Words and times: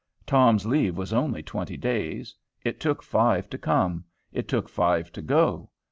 Tom's 0.25 0.65
leave 0.65 0.97
was 0.97 1.13
only 1.13 1.43
twenty 1.43 1.77
days. 1.77 2.33
It 2.63 2.79
took 2.79 3.03
five 3.03 3.51
to 3.51 3.59
come. 3.59 4.03
It 4.33 4.47
took 4.47 4.67
five 4.67 5.11
to 5.11 5.21
go. 5.21 5.69